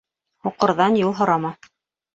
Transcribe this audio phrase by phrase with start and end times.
[0.47, 1.57] Һуҡырҙан юл һорама.